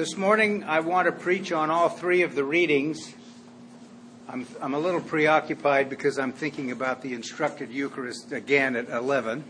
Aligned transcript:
this 0.00 0.16
morning 0.16 0.64
I 0.64 0.80
want 0.80 1.04
to 1.08 1.12
preach 1.12 1.52
on 1.52 1.68
all 1.68 1.90
three 1.90 2.22
of 2.22 2.34
the 2.34 2.42
readings. 2.42 3.12
I'm, 4.30 4.46
I'm 4.62 4.72
a 4.72 4.78
little 4.78 5.02
preoccupied 5.02 5.90
because 5.90 6.18
I'm 6.18 6.32
thinking 6.32 6.70
about 6.70 7.02
the 7.02 7.12
instructed 7.12 7.70
Eucharist 7.70 8.32
again 8.32 8.76
at 8.76 8.88
11. 8.88 9.44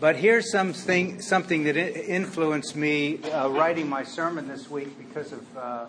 But 0.00 0.16
here's 0.16 0.50
something, 0.50 1.22
something 1.22 1.62
that 1.62 1.76
influenced 1.76 2.74
me 2.74 3.22
uh, 3.22 3.50
writing 3.50 3.88
my 3.88 4.02
sermon 4.02 4.48
this 4.48 4.68
week 4.68 4.98
because 4.98 5.30
of 5.30 5.56
uh, 5.56 5.86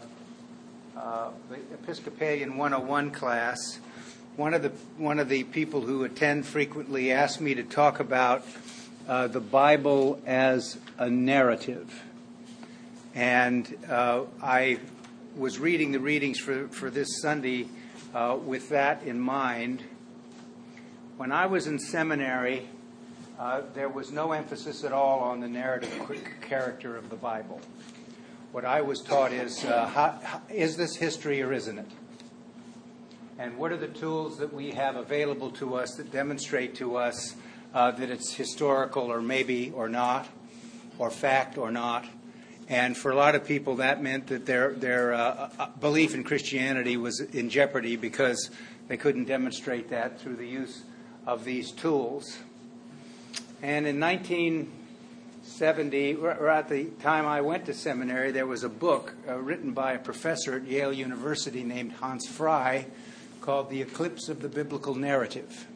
uh, 0.95 1.29
the 1.49 1.55
Episcopalian 1.73 2.57
101 2.57 3.09
class. 3.09 3.79
One 4.35 4.53
of 4.53 4.61
the 4.61 4.69
one 4.99 5.17
of 5.17 5.29
the 5.29 5.45
people 5.45 5.81
who 5.81 6.03
attend 6.03 6.45
frequently 6.45 7.11
asked 7.11 7.41
me 7.41 7.55
to 7.55 7.63
talk 7.63 7.99
about 7.99 8.45
uh, 9.07 9.25
the 9.25 9.39
Bible 9.39 10.21
as 10.27 10.77
a 10.99 11.09
narrative. 11.09 12.03
And 13.15 13.77
uh, 13.89 14.23
I 14.43 14.79
was 15.37 15.57
reading 15.57 15.93
the 15.93 16.01
readings 16.01 16.37
for, 16.37 16.67
for 16.67 16.89
this 16.89 17.21
Sunday 17.21 17.69
uh, 18.13 18.37
with 18.43 18.67
that 18.69 19.03
in 19.03 19.21
mind. 19.21 19.83
When 21.15 21.31
I 21.31 21.45
was 21.45 21.65
in 21.65 21.79
seminary, 21.79 22.67
uh, 23.39 23.61
there 23.73 23.87
was 23.87 24.11
no 24.11 24.33
emphasis 24.33 24.83
at 24.83 24.91
all 24.91 25.19
on 25.19 25.39
the 25.39 25.47
narrative 25.47 25.93
character 26.41 26.97
of 26.97 27.09
the 27.09 27.15
Bible. 27.15 27.61
What 28.51 28.65
I 28.65 28.81
was 28.81 29.01
taught 29.01 29.31
is 29.31 29.63
uh, 29.63 29.87
how, 29.87 30.19
how, 30.21 30.41
is 30.49 30.75
this 30.75 30.97
history 30.97 31.41
or 31.41 31.53
isn't 31.53 31.79
it? 31.79 31.91
And 33.39 33.57
what 33.57 33.71
are 33.71 33.77
the 33.77 33.87
tools 33.87 34.37
that 34.39 34.53
we 34.53 34.71
have 34.71 34.97
available 34.97 35.51
to 35.51 35.75
us 35.75 35.95
that 35.95 36.11
demonstrate 36.11 36.75
to 36.75 36.97
us 36.97 37.35
uh, 37.73 37.91
that 37.91 38.09
it's 38.09 38.33
historical 38.33 39.03
or 39.03 39.21
maybe 39.21 39.71
or 39.73 39.87
not, 39.87 40.27
or 40.97 41.09
fact 41.09 41.57
or 41.57 41.71
not? 41.71 42.05
And 42.67 42.97
for 42.97 43.11
a 43.11 43.15
lot 43.15 43.35
of 43.35 43.45
people, 43.45 43.75
that 43.75 44.01
meant 44.01 44.25
that 44.27 44.47
their, 44.47 44.73
their 44.73 45.13
uh, 45.13 45.49
uh, 45.59 45.67
belief 45.79 46.15
in 46.15 46.23
Christianity 46.23 46.97
was 46.97 47.19
in 47.19 47.49
jeopardy 47.49 47.95
because 47.95 48.49
they 48.87 48.97
couldn't 48.97 49.25
demonstrate 49.25 49.89
that 49.89 50.19
through 50.19 50.37
the 50.37 50.47
use 50.47 50.81
of 51.27 51.43
these 51.43 51.71
tools. 51.71 52.39
And 53.61 53.85
in 53.85 53.99
1970, 53.99 56.15
or 56.15 56.49
at 56.49 56.69
the 56.69 56.85
time 57.01 57.27
I 57.27 57.41
went 57.41 57.67
to 57.67 57.73
seminary, 57.73 58.31
there 58.31 58.47
was 58.47 58.63
a 58.63 58.69
book 58.69 59.13
uh, 59.27 59.37
written 59.37 59.73
by 59.73 59.93
a 59.93 59.99
professor 59.99 60.55
at 60.55 60.63
Yale 60.63 60.93
University 60.93 61.63
named 61.63 61.91
Hans 61.93 62.27
Frei 62.27 62.87
called 63.41 63.69
The 63.69 63.81
Eclipse 63.81 64.27
of 64.27 64.41
the 64.41 64.49
Biblical 64.49 64.95
Narrative. 64.95 65.67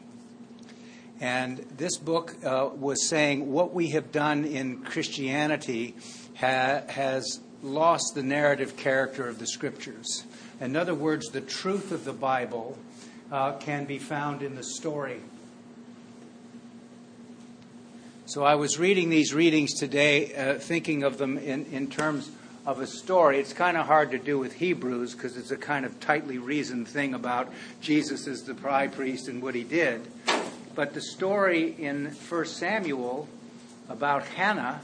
And 1.20 1.58
this 1.76 1.98
book 1.98 2.34
uh, 2.44 2.70
was 2.74 3.08
saying 3.08 3.52
what 3.52 3.74
we 3.74 3.90
have 3.90 4.10
done 4.10 4.46
in 4.46 4.82
Christianity 4.82 5.94
ha- 6.36 6.82
has 6.88 7.40
lost 7.62 8.14
the 8.14 8.22
narrative 8.22 8.76
character 8.76 9.28
of 9.28 9.38
the 9.38 9.46
scriptures. 9.46 10.24
In 10.60 10.76
other 10.76 10.94
words, 10.94 11.28
the 11.28 11.42
truth 11.42 11.92
of 11.92 12.04
the 12.04 12.14
Bible 12.14 12.78
uh, 13.30 13.52
can 13.52 13.84
be 13.84 13.98
found 13.98 14.42
in 14.42 14.54
the 14.54 14.64
story. 14.64 15.20
So 18.24 18.44
I 18.44 18.54
was 18.54 18.78
reading 18.78 19.10
these 19.10 19.34
readings 19.34 19.74
today, 19.74 20.34
uh, 20.34 20.54
thinking 20.54 21.02
of 21.02 21.18
them 21.18 21.36
in, 21.36 21.66
in 21.66 21.88
terms 21.88 22.30
of 22.64 22.80
a 22.80 22.86
story. 22.86 23.38
It's 23.40 23.52
kind 23.52 23.76
of 23.76 23.86
hard 23.86 24.12
to 24.12 24.18
do 24.18 24.38
with 24.38 24.54
Hebrews 24.54 25.14
because 25.14 25.36
it's 25.36 25.50
a 25.50 25.56
kind 25.56 25.84
of 25.84 25.98
tightly 25.98 26.38
reasoned 26.38 26.86
thing 26.86 27.12
about 27.12 27.52
Jesus 27.80 28.26
as 28.26 28.42
the 28.42 28.54
high 28.54 28.86
priest 28.86 29.28
and 29.28 29.42
what 29.42 29.54
he 29.54 29.64
did. 29.64 30.06
But 30.74 30.94
the 30.94 31.00
story 31.00 31.74
in 31.78 32.06
1 32.06 32.46
Samuel 32.46 33.28
about 33.88 34.24
Hannah 34.24 34.80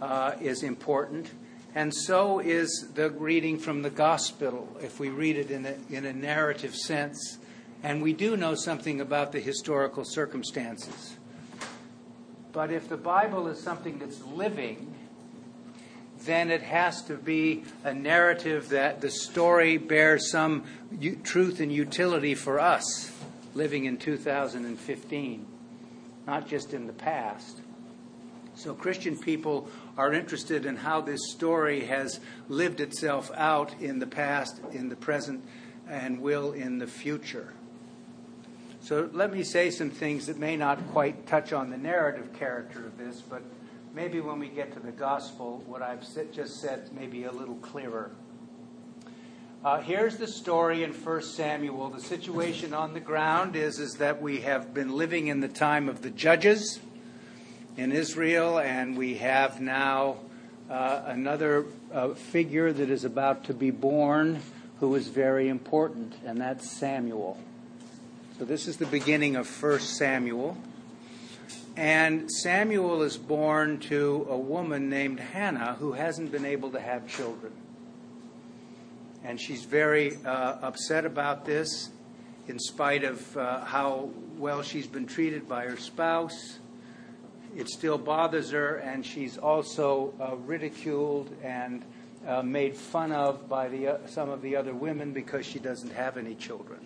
uh, 0.00 0.32
is 0.40 0.62
important, 0.62 1.30
and 1.74 1.94
so 1.94 2.38
is 2.38 2.88
the 2.94 3.10
reading 3.10 3.58
from 3.58 3.82
the 3.82 3.90
gospel, 3.90 4.76
if 4.80 5.00
we 5.00 5.08
read 5.08 5.36
it 5.36 5.50
in 5.50 5.66
a, 5.66 5.74
in 5.90 6.06
a 6.06 6.12
narrative 6.12 6.74
sense. 6.74 7.38
And 7.82 8.02
we 8.02 8.12
do 8.12 8.36
know 8.36 8.54
something 8.54 9.00
about 9.00 9.32
the 9.32 9.40
historical 9.40 10.04
circumstances. 10.04 11.16
But 12.52 12.70
if 12.70 12.88
the 12.88 12.96
Bible 12.96 13.48
is 13.48 13.60
something 13.60 13.98
that's 13.98 14.22
living, 14.22 14.94
then 16.24 16.50
it 16.50 16.62
has 16.62 17.02
to 17.04 17.14
be 17.14 17.64
a 17.84 17.94
narrative 17.94 18.68
that 18.68 19.00
the 19.00 19.10
story 19.10 19.76
bears 19.78 20.30
some 20.30 20.64
u- 20.98 21.16
truth 21.16 21.60
and 21.60 21.72
utility 21.72 22.34
for 22.34 22.60
us 22.60 23.10
living 23.54 23.84
in 23.84 23.96
2015, 23.96 25.46
not 26.26 26.48
just 26.48 26.72
in 26.72 26.86
the 26.86 26.92
past. 26.92 27.60
So 28.54 28.74
Christian 28.74 29.18
people 29.18 29.68
are 29.96 30.12
interested 30.12 30.66
in 30.66 30.76
how 30.76 31.00
this 31.00 31.20
story 31.32 31.84
has 31.86 32.20
lived 32.48 32.80
itself 32.80 33.30
out 33.34 33.74
in 33.80 33.98
the 33.98 34.06
past, 34.06 34.60
in 34.72 34.88
the 34.88 34.96
present, 34.96 35.44
and 35.88 36.20
will 36.20 36.52
in 36.52 36.78
the 36.78 36.86
future. 36.86 37.54
So 38.82 39.08
let 39.12 39.32
me 39.32 39.44
say 39.44 39.70
some 39.70 39.90
things 39.90 40.26
that 40.26 40.38
may 40.38 40.56
not 40.56 40.90
quite 40.92 41.26
touch 41.26 41.52
on 41.52 41.70
the 41.70 41.76
narrative 41.76 42.32
character 42.32 42.86
of 42.86 42.96
this, 42.98 43.20
but 43.20 43.42
maybe 43.94 44.20
when 44.20 44.38
we 44.38 44.48
get 44.48 44.72
to 44.74 44.80
the 44.80 44.92
gospel, 44.92 45.62
what 45.66 45.82
I've 45.82 46.04
just 46.32 46.60
said 46.60 46.92
may 46.92 47.06
be 47.06 47.24
a 47.24 47.32
little 47.32 47.56
clearer. 47.56 48.10
Uh, 49.62 49.78
here's 49.82 50.16
the 50.16 50.26
story 50.26 50.82
in 50.82 50.90
1 50.90 51.20
Samuel. 51.20 51.90
The 51.90 52.00
situation 52.00 52.72
on 52.72 52.94
the 52.94 53.00
ground 53.00 53.56
is, 53.56 53.78
is 53.78 53.96
that 53.96 54.22
we 54.22 54.40
have 54.40 54.72
been 54.72 54.96
living 54.96 55.26
in 55.26 55.40
the 55.40 55.48
time 55.48 55.86
of 55.86 56.00
the 56.00 56.08
judges 56.08 56.80
in 57.76 57.92
Israel, 57.92 58.58
and 58.58 58.96
we 58.96 59.16
have 59.16 59.60
now 59.60 60.16
uh, 60.70 61.02
another 61.04 61.66
uh, 61.92 62.14
figure 62.14 62.72
that 62.72 62.88
is 62.88 63.04
about 63.04 63.44
to 63.44 63.52
be 63.52 63.70
born 63.70 64.40
who 64.78 64.94
is 64.94 65.08
very 65.08 65.46
important, 65.50 66.14
and 66.24 66.40
that's 66.40 66.70
Samuel. 66.78 67.38
So 68.38 68.46
this 68.46 68.66
is 68.66 68.78
the 68.78 68.86
beginning 68.86 69.36
of 69.36 69.62
1 69.62 69.80
Samuel. 69.80 70.56
And 71.76 72.32
Samuel 72.32 73.02
is 73.02 73.18
born 73.18 73.78
to 73.80 74.26
a 74.30 74.38
woman 74.38 74.88
named 74.88 75.20
Hannah 75.20 75.74
who 75.74 75.92
hasn't 75.92 76.32
been 76.32 76.46
able 76.46 76.70
to 76.70 76.80
have 76.80 77.06
children. 77.06 77.52
And 79.24 79.40
she's 79.40 79.64
very 79.64 80.16
uh, 80.24 80.56
upset 80.62 81.04
about 81.04 81.44
this, 81.44 81.90
in 82.48 82.58
spite 82.58 83.04
of 83.04 83.36
uh, 83.36 83.64
how 83.64 84.10
well 84.38 84.62
she's 84.62 84.86
been 84.86 85.06
treated 85.06 85.48
by 85.48 85.64
her 85.64 85.76
spouse. 85.76 86.58
It 87.56 87.68
still 87.68 87.98
bothers 87.98 88.50
her, 88.52 88.76
and 88.76 89.04
she's 89.04 89.36
also 89.36 90.14
uh, 90.20 90.36
ridiculed 90.36 91.34
and 91.42 91.84
uh, 92.26 92.42
made 92.42 92.76
fun 92.76 93.12
of 93.12 93.48
by 93.48 93.68
the, 93.68 93.88
uh, 93.88 94.06
some 94.06 94.28
of 94.30 94.42
the 94.42 94.56
other 94.56 94.74
women 94.74 95.12
because 95.12 95.46
she 95.46 95.58
doesn't 95.58 95.92
have 95.92 96.16
any 96.16 96.34
children. 96.34 96.80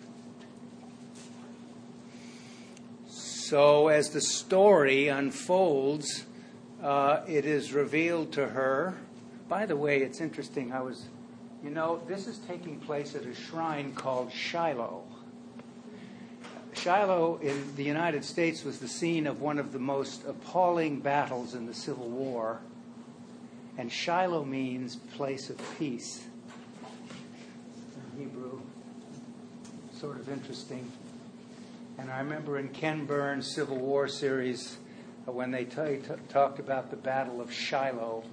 So, 3.07 3.89
as 3.89 4.09
the 4.09 4.21
story 4.21 5.07
unfolds, 5.07 6.25
uh, 6.81 7.21
it 7.27 7.45
is 7.45 7.73
revealed 7.73 8.31
to 8.33 8.47
her. 8.47 8.95
By 9.47 9.65
the 9.67 9.75
way, 9.75 9.99
it's 9.99 10.19
interesting. 10.19 10.73
I 10.73 10.81
was 10.81 11.05
you 11.65 11.71
know, 11.71 11.99
this 12.07 12.27
is 12.27 12.37
taking 12.47 12.79
place 12.79 13.15
at 13.15 13.23
a 13.23 13.33
shrine 13.33 13.91
called 13.95 14.31
Shiloh. 14.31 15.01
Shiloh 16.73 17.39
in 17.41 17.75
the 17.75 17.83
United 17.83 18.23
States 18.23 18.63
was 18.63 18.77
the 18.77 18.87
scene 18.87 19.25
of 19.25 19.41
one 19.41 19.57
of 19.57 19.71
the 19.71 19.79
most 19.79 20.25
appalling 20.25 20.99
battles 20.99 21.55
in 21.55 21.65
the 21.65 21.73
Civil 21.73 22.07
War. 22.07 22.59
And 23.79 23.91
Shiloh 23.91 24.45
means 24.45 24.97
place 25.15 25.49
of 25.49 25.59
peace 25.79 26.23
in 28.13 28.19
Hebrew. 28.19 28.61
Sort 29.99 30.19
of 30.19 30.29
interesting. 30.29 30.91
And 31.97 32.11
I 32.11 32.19
remember 32.19 32.59
in 32.59 32.69
Ken 32.69 33.07
Burns' 33.07 33.49
Civil 33.55 33.77
War 33.77 34.07
series, 34.07 34.77
uh, 35.27 35.31
when 35.31 35.49
they 35.49 35.65
t- 35.65 35.97
t- 35.97 36.13
talked 36.29 36.59
about 36.59 36.91
the 36.91 36.97
Battle 36.97 37.41
of 37.41 37.51
Shiloh, 37.51 38.23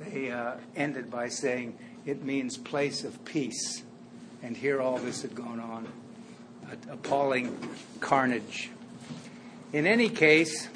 they 0.00 0.30
uh, 0.30 0.54
ended 0.74 1.10
by 1.10 1.28
saying, 1.28 1.76
it 2.04 2.24
means 2.24 2.56
place 2.56 3.04
of 3.04 3.24
peace. 3.24 3.82
And 4.42 4.56
here 4.56 4.80
all 4.80 4.98
this 4.98 5.22
had 5.22 5.34
gone 5.34 5.60
on 5.60 5.88
appalling 6.90 7.56
carnage. 8.00 8.70
In 9.72 9.86
any 9.86 10.08
case, 10.08 10.68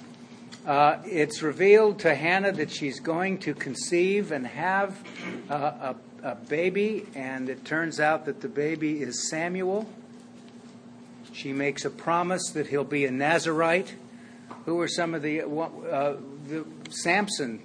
uh, 0.66 0.98
it's 1.04 1.42
revealed 1.42 2.00
to 2.00 2.14
Hannah 2.14 2.52
that 2.52 2.70
she's 2.70 3.00
going 3.00 3.38
to 3.38 3.54
conceive 3.54 4.32
and 4.32 4.46
have 4.46 5.02
uh, 5.50 5.94
a, 6.22 6.30
a 6.30 6.34
baby, 6.34 7.06
and 7.14 7.48
it 7.48 7.64
turns 7.64 8.00
out 8.00 8.24
that 8.26 8.40
the 8.40 8.48
baby 8.48 9.00
is 9.00 9.28
Samuel. 9.28 9.88
She 11.32 11.52
makes 11.52 11.84
a 11.84 11.90
promise 11.90 12.50
that 12.50 12.68
he'll 12.68 12.84
be 12.84 13.04
a 13.04 13.10
Nazarite. 13.10 13.94
Who 14.64 14.80
are 14.80 14.88
some 14.88 15.14
of 15.14 15.22
the, 15.22 15.42
uh, 15.42 16.16
the 16.48 16.64
Samson 16.90 17.62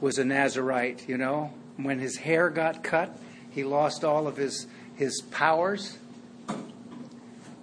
was 0.00 0.18
a 0.18 0.24
Nazarite, 0.24 1.08
you 1.08 1.16
know 1.16 1.52
when 1.76 1.98
his 1.98 2.16
hair 2.16 2.50
got 2.50 2.82
cut, 2.82 3.18
he 3.50 3.64
lost 3.64 4.04
all 4.04 4.26
of 4.26 4.36
his, 4.36 4.66
his 4.94 5.20
powers. 5.30 5.98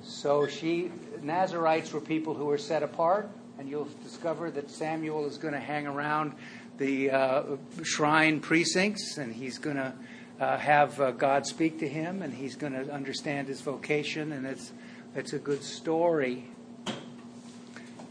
So 0.01 0.47
she, 0.47 0.91
Nazarites 1.21 1.94
were 1.94 2.01
people 2.01 2.33
who 2.33 2.45
were 2.45 2.57
set 2.57 2.83
apart, 2.83 3.29
and 3.57 3.69
you'll 3.69 3.88
discover 4.03 4.51
that 4.51 4.69
Samuel 4.69 5.25
is 5.25 5.38
going 5.38 5.53
to 5.53 5.59
hang 5.59 5.88
around 5.88 6.33
the 6.77 7.11
uh, 7.11 7.44
shrine 7.83 8.39
precincts, 8.39 9.17
and 9.17 9.33
he's 9.33 9.57
going 9.57 9.75
to 9.75 9.94
uh, 10.39 10.57
have 10.57 11.00
uh, 11.00 11.12
God 11.12 11.45
speak 11.45 11.79
to 11.79 11.88
him, 11.88 12.21
and 12.21 12.33
he's 12.33 12.55
going 12.55 12.73
to 12.73 12.91
understand 12.91 13.47
his 13.47 13.62
vocation, 13.62 14.31
and 14.31 14.45
it's 14.45 14.71
it's 15.15 15.33
a 15.33 15.39
good 15.39 15.63
story. 15.63 16.45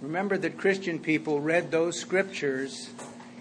Remember 0.01 0.37
that 0.39 0.59
Christian 0.59 0.99
people 0.99 1.41
read 1.41 1.71
those 1.71 1.99
scriptures 1.99 2.91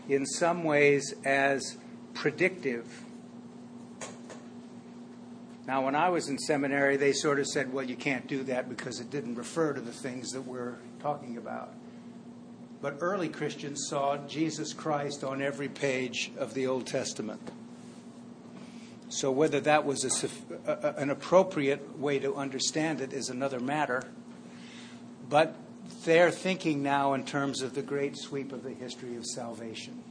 in 0.07 0.25
some 0.25 0.63
ways 0.63 1.13
as 1.25 1.77
predictive. 2.18 3.04
Now, 5.68 5.86
when 5.86 5.96
I 5.96 6.10
was 6.10 6.30
in 6.30 6.40
seminary, 6.40 6.98
they 6.98 7.14
sort 7.14 7.40
of 7.40 7.46
said, 7.46 7.72
well, 7.72 7.86
you 7.86 7.96
can't 7.96 8.25
do 8.25 8.44
that 8.46 8.69
because 8.69 9.00
it 9.00 9.12
didn't 9.12 9.36
refer 9.36 9.74
to 9.74 9.81
the 9.81 9.92
things 9.92 10.31
that 10.31 10.42
we're 10.42 10.78
talking 11.00 11.38
about. 11.38 11.74
But 12.81 12.98
early 13.02 13.30
Christians 13.30 13.86
saw 13.88 14.18
Jesus 14.28 14.74
Christ 14.74 15.24
on 15.24 15.42
every 15.42 15.68
page 15.68 16.31
of 16.38 16.54
the 16.54 16.68
Old 16.68 16.88
Testament. 16.88 17.52
So, 19.10 19.31
whether 19.31 19.60
that 19.62 19.86
was 19.86 20.04
a, 20.66 20.96
an 20.98 21.10
appropriate 21.10 21.98
way 21.98 22.20
to 22.20 22.36
understand 22.36 23.00
it 23.00 23.13
is 23.13 23.30
another 23.30 23.60
matter. 23.60 24.04
But 25.30 25.56
they're 26.04 26.31
thinking 26.31 26.84
now 26.84 27.13
in 27.13 27.25
terms 27.25 27.62
of 27.62 27.74
the 27.74 27.81
great 27.81 28.18
sweep 28.18 28.52
of 28.52 28.63
the 28.63 28.74
history 28.74 29.16
of 29.16 29.25
salvation. 29.25 30.04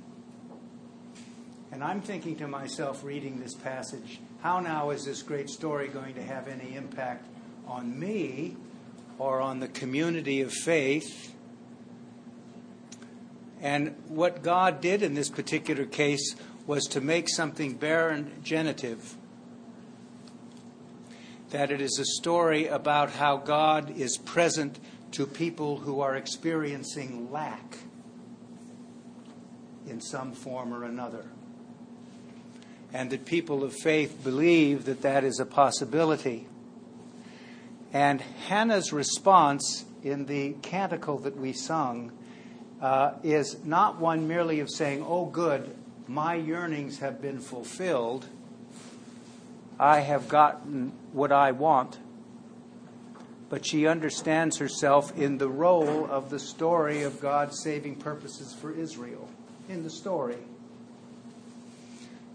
And 1.73 1.83
I'm 1.83 2.01
thinking 2.01 2.37
to 2.37 2.49
myself, 2.49 3.03
reading 3.03 3.41
this 3.41 3.55
passage, 3.55 4.21
how 4.41 4.61
now 4.61 4.91
is 4.91 5.05
this 5.05 5.23
great 5.23 5.51
story 5.51 5.89
going 5.89 6.15
to 6.15 6.23
have 6.23 6.49
any 6.49 6.77
impact 6.77 7.27
on 7.67 7.99
me 7.99 8.57
or 9.19 9.41
on 9.41 9.61
the 9.61 9.69
community 9.69 10.41
of 10.41 10.53
faith? 10.53 11.35
And 13.61 13.97
what 14.09 14.43
God 14.43 14.81
did 14.81 15.03
in 15.03 15.15
this 15.15 15.29
particular 15.29 15.85
case 15.85 16.37
was 16.67 16.85
to 16.87 17.01
make 17.01 17.29
something 17.29 17.75
barren 17.75 18.33
genitive. 18.43 19.17
That 21.51 21.71
it 21.71 21.81
is 21.81 21.99
a 21.99 22.05
story 22.21 22.67
about 22.67 23.11
how 23.11 23.37
God 23.37 23.91
is 23.91 24.17
present 24.19 24.79
to 25.13 25.27
people 25.27 25.79
who 25.79 26.01
are 26.01 26.17
experiencing 26.17 27.31
lack 27.31 27.79
in 29.87 30.01
some 30.01 30.33
form 30.33 30.75
or 30.75 30.85
another. 30.85 31.25
And 32.93 33.11
that 33.11 33.27
people 33.27 33.65
of 33.65 33.75
faith 33.75 34.23
believe 34.23 34.85
that 34.85 35.03
that 35.03 35.25
is 35.25 35.41
a 35.41 35.47
possibility. 35.47 36.47
And 37.93 38.21
Hannah's 38.21 38.93
response 38.93 39.85
in 40.03 40.27
the 40.27 40.53
canticle 40.63 41.19
that 41.19 41.37
we 41.37 41.53
sung 41.53 42.13
uh, 42.81 43.13
is 43.23 43.65
not 43.65 43.99
one 43.99 44.29
merely 44.29 44.61
of 44.61 44.71
saying, 44.71 45.05
Oh, 45.07 45.27
good, 45.27 45.75
my 46.07 46.35
yearnings 46.35 46.99
have 47.01 47.21
been 47.21 47.41
fulfilled. 47.41 48.27
I 49.79 50.01
have 50.01 50.29
gotten 50.29 50.93
what 51.13 51.33
I 51.33 51.53
want. 51.53 51.99
But 53.49 53.65
she 53.65 53.87
understands 53.87 54.59
herself 54.59 55.17
in 55.17 55.39
the 55.39 55.49
role 55.49 56.07
of 56.07 56.31
the 56.31 56.39
story 56.39 57.03
of 57.03 57.21
God's 57.21 57.63
saving 57.63 57.97
purposes 57.97 58.55
for 58.55 58.73
Israel. 58.73 59.29
In 59.69 59.83
the 59.83 59.91
story. 59.91 60.39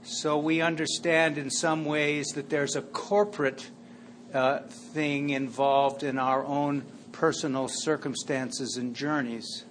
So 0.03 0.37
we 0.37 0.61
understand 0.61 1.37
in 1.37 1.49
some 1.51 1.85
ways 1.85 2.27
that 2.29 2.49
there's 2.49 2.75
a 2.75 2.81
corporate 2.81 3.69
uh, 4.33 4.59
thing 4.93 5.29
involved 5.29 6.03
in 6.03 6.17
our 6.17 6.43
own 6.43 6.83
personal 7.11 7.67
circumstances 7.67 8.77
and 8.77 8.95
journeys 8.95 9.63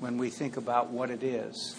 when 0.00 0.18
we 0.18 0.28
think 0.28 0.56
about 0.56 0.90
what 0.90 1.10
it 1.10 1.22
is. 1.22 1.76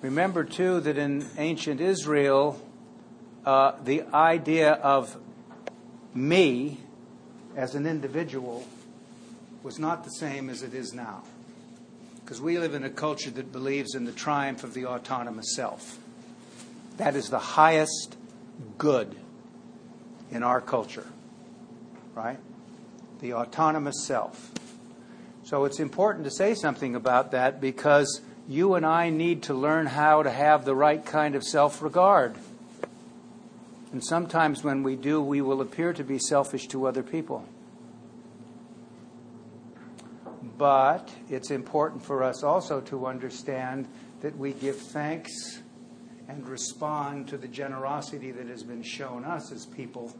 Remember, 0.00 0.44
too, 0.44 0.80
that 0.80 0.96
in 0.96 1.26
ancient 1.36 1.80
Israel, 1.80 2.60
uh, 3.44 3.72
the 3.82 4.04
idea 4.14 4.74
of 4.74 5.16
me 6.14 6.78
as 7.56 7.74
an 7.74 7.86
individual 7.86 8.64
was 9.62 9.78
not 9.78 10.04
the 10.04 10.10
same 10.10 10.48
as 10.48 10.62
it 10.62 10.72
is 10.72 10.92
now. 10.92 11.24
Because 12.30 12.42
we 12.42 12.60
live 12.60 12.74
in 12.74 12.84
a 12.84 12.90
culture 12.90 13.32
that 13.32 13.50
believes 13.50 13.96
in 13.96 14.04
the 14.04 14.12
triumph 14.12 14.62
of 14.62 14.72
the 14.72 14.86
autonomous 14.86 15.56
self. 15.56 15.98
That 16.96 17.16
is 17.16 17.28
the 17.28 17.40
highest 17.40 18.16
good 18.78 19.16
in 20.30 20.44
our 20.44 20.60
culture, 20.60 21.08
right? 22.14 22.38
The 23.20 23.34
autonomous 23.34 24.06
self. 24.06 24.52
So 25.42 25.64
it's 25.64 25.80
important 25.80 26.24
to 26.24 26.30
say 26.30 26.54
something 26.54 26.94
about 26.94 27.32
that 27.32 27.60
because 27.60 28.20
you 28.46 28.74
and 28.74 28.86
I 28.86 29.10
need 29.10 29.42
to 29.44 29.54
learn 29.54 29.86
how 29.86 30.22
to 30.22 30.30
have 30.30 30.64
the 30.64 30.76
right 30.76 31.04
kind 31.04 31.34
of 31.34 31.42
self 31.42 31.82
regard. 31.82 32.36
And 33.90 34.04
sometimes 34.04 34.62
when 34.62 34.84
we 34.84 34.94
do, 34.94 35.20
we 35.20 35.40
will 35.40 35.60
appear 35.60 35.92
to 35.94 36.04
be 36.04 36.20
selfish 36.20 36.68
to 36.68 36.86
other 36.86 37.02
people. 37.02 37.44
But 40.60 41.08
it's 41.30 41.50
important 41.50 42.04
for 42.04 42.22
us 42.22 42.42
also 42.42 42.82
to 42.82 43.06
understand 43.06 43.88
that 44.20 44.36
we 44.36 44.52
give 44.52 44.76
thanks 44.76 45.62
and 46.28 46.46
respond 46.46 47.28
to 47.28 47.38
the 47.38 47.48
generosity 47.48 48.30
that 48.30 48.46
has 48.46 48.62
been 48.62 48.82
shown 48.82 49.24
us 49.24 49.50
as 49.52 49.64
people 49.64 50.14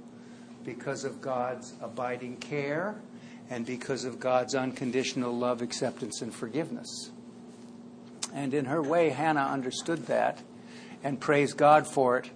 because 0.64 1.04
of 1.04 1.20
God's 1.20 1.74
abiding 1.82 2.38
care 2.38 3.02
and 3.50 3.66
because 3.66 4.06
of 4.06 4.18
God's 4.18 4.54
unconditional 4.54 5.36
love, 5.36 5.60
acceptance, 5.60 6.22
and 6.22 6.34
forgiveness. 6.34 7.10
And 8.32 8.54
in 8.54 8.64
her 8.64 8.80
way, 8.80 9.10
Hannah 9.10 9.42
understood 9.42 10.06
that 10.06 10.40
and 11.04 11.20
praised 11.20 11.58
God 11.58 11.86
for 11.86 12.16
it. 12.16 12.30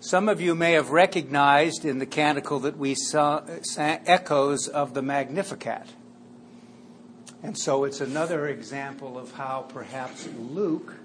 Some 0.00 0.28
of 0.28 0.42
you 0.42 0.54
may 0.54 0.72
have 0.72 0.90
recognized 0.90 1.86
in 1.86 2.00
the 2.00 2.06
canticle 2.06 2.60
that 2.60 2.76
we 2.76 2.94
saw 2.94 3.46
echoes 3.78 4.68
of 4.68 4.92
the 4.92 5.00
Magnificat. 5.00 5.86
And 7.46 7.56
so 7.56 7.84
it's 7.84 8.00
another 8.00 8.48
example 8.48 9.16
of 9.16 9.30
how 9.30 9.66
perhaps 9.68 10.28
Luke 10.36 10.96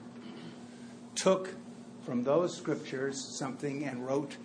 took 1.14 1.54
from 2.04 2.24
those 2.24 2.58
scriptures 2.58 3.38
something 3.38 3.84
and 3.86 4.08
wrote 4.08 4.38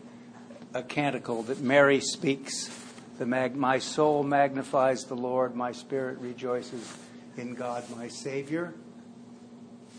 a 0.75 0.83
canticle 0.83 1.43
that 1.45 1.63
Mary 1.63 2.01
speaks. 2.01 2.69
The 3.17 3.25
mag- 3.25 3.57
my 3.57 3.79
soul 3.79 4.25
magnifies 4.25 5.05
the 5.05 5.17
Lord, 5.17 5.57
my 5.57 5.73
spirit 5.73 6.19
rejoices 6.19 6.99
in 7.39 7.55
God, 7.55 7.83
my 7.97 8.09
Savior. 8.09 8.75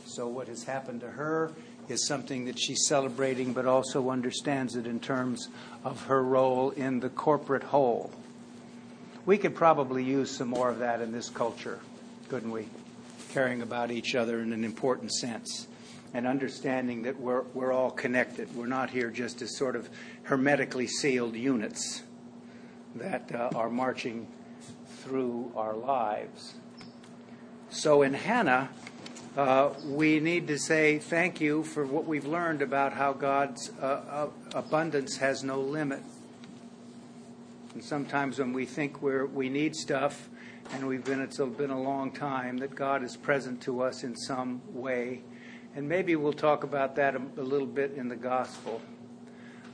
So, 0.05 0.27
what 0.27 0.49
has 0.49 0.65
happened 0.65 1.01
to 1.01 1.09
her 1.09 1.51
is 1.89 2.05
something 2.05 2.45
that 2.45 2.59
she's 2.59 2.85
celebrating, 2.85 3.53
but 3.53 3.65
also 3.65 4.11
understands 4.11 4.75
it 4.75 4.85
in 4.85 4.99
terms 4.99 5.49
of 5.83 6.03
her 6.03 6.21
role 6.21 6.69
in 6.69 6.99
the 6.99 7.09
corporate 7.09 7.63
whole. 7.63 8.11
We 9.27 9.37
could 9.37 9.55
probably 9.55 10.05
use 10.05 10.31
some 10.31 10.47
more 10.47 10.69
of 10.69 10.79
that 10.79 11.01
in 11.01 11.11
this 11.11 11.29
culture, 11.29 11.81
couldn't 12.29 12.49
we? 12.49 12.65
Caring 13.33 13.61
about 13.61 13.91
each 13.91 14.15
other 14.15 14.39
in 14.39 14.53
an 14.53 14.63
important 14.63 15.11
sense 15.11 15.67
and 16.13 16.25
understanding 16.25 17.01
that 17.01 17.19
we're, 17.19 17.41
we're 17.53 17.73
all 17.73 17.91
connected. 17.91 18.55
We're 18.55 18.67
not 18.67 18.89
here 18.89 19.09
just 19.09 19.41
as 19.41 19.57
sort 19.57 19.75
of 19.75 19.89
hermetically 20.23 20.87
sealed 20.87 21.35
units 21.35 22.03
that 22.95 23.29
uh, 23.35 23.49
are 23.53 23.69
marching 23.69 24.27
through 25.03 25.51
our 25.57 25.75
lives. 25.75 26.53
So 27.69 28.03
in 28.03 28.13
Hannah, 28.13 28.69
uh, 29.35 29.71
we 29.87 30.21
need 30.21 30.47
to 30.47 30.57
say 30.57 30.99
thank 30.99 31.41
you 31.41 31.63
for 31.63 31.85
what 31.85 32.05
we've 32.05 32.25
learned 32.25 32.61
about 32.61 32.93
how 32.93 33.11
God's 33.11 33.71
uh, 33.81 33.85
uh, 33.85 34.29
abundance 34.53 35.17
has 35.17 35.43
no 35.43 35.59
limit. 35.59 36.01
And 37.77 37.85
sometimes 37.85 38.39
when 38.39 38.53
we 38.53 38.65
think 38.65 39.03
we're, 39.03 39.27
we 39.27 39.49
need 39.49 39.75
stuff, 39.75 40.29
and 40.71 40.87
we've 40.87 41.03
been 41.03 41.21
it's 41.21 41.37
been 41.37 41.69
a 41.69 41.79
long 41.79 42.09
time, 42.09 42.57
that 42.57 42.73
God 42.73 43.03
is 43.03 43.15
present 43.15 43.61
to 43.61 43.83
us 43.83 44.03
in 44.03 44.15
some 44.15 44.63
way. 44.73 45.21
And 45.75 45.87
maybe 45.87 46.15
we'll 46.15 46.33
talk 46.33 46.63
about 46.63 46.95
that 46.95 47.15
a, 47.15 47.21
a 47.37 47.43
little 47.43 47.67
bit 47.67 47.91
in 47.91 48.07
the 48.07 48.15
gospel. 48.15 48.81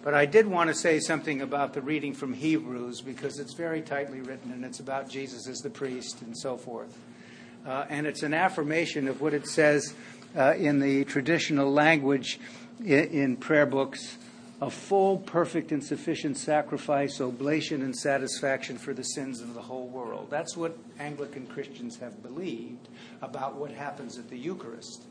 But 0.03 0.13
I 0.13 0.25
did 0.25 0.47
want 0.47 0.67
to 0.67 0.73
say 0.73 0.99
something 0.99 1.39
about 1.39 1.71
the 1.71 1.81
reading 1.81 2.13
from 2.13 2.33
Hebrews 2.33 2.99
because 2.99 3.39
it's 3.39 3.53
very 3.53 3.81
tightly 3.81 4.19
written 4.19 4.51
and 4.51 4.65
it's 4.65 4.81
about 4.81 5.09
Jesus 5.09 5.47
as 5.47 5.59
the 5.59 5.69
priest 5.69 6.21
and 6.23 6.37
so 6.37 6.57
forth. 6.57 6.97
Uh, 7.65 7.85
and 7.87 8.05
it's 8.05 8.21
an 8.21 8.33
affirmation 8.33 9.07
of 9.07 9.21
what 9.21 9.33
it 9.33 9.47
says 9.47 9.93
uh, 10.35 10.55
in 10.57 10.79
the 10.79 11.05
traditional 11.05 11.71
language 11.71 12.37
in, 12.81 13.05
in, 13.11 13.37
prayer 13.37 13.65
books 13.65 14.17
a 14.63 14.69
full, 14.69 15.17
perfect, 15.17 15.73
and 15.73 15.83
sufficient 15.83 16.37
sacrifice, 16.37 17.19
oblation, 17.19 17.81
and 17.81 17.93
satisfaction 17.93 18.77
for 18.77 18.93
the 18.93 19.03
sins 19.03 19.41
of 19.41 19.53
the 19.53 19.61
whole 19.61 19.89
world. 19.89 20.27
That's 20.29 20.55
what 20.55 20.77
Anglican 20.99 21.47
Christians 21.47 21.97
have 21.97 22.23
believed 22.23 22.87
about 23.21 23.55
what 23.55 23.71
happens 23.71 24.17
at 24.17 24.29
the 24.29 24.37
Eucharist. 24.37 25.03